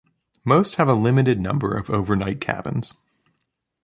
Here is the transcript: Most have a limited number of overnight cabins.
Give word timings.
Most 0.43 0.77
have 0.77 0.87
a 0.87 0.95
limited 0.95 1.39
number 1.39 1.77
of 1.77 1.91
overnight 1.91 2.41
cabins. 2.41 2.95